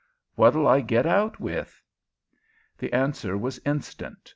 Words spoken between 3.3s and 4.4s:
was instant.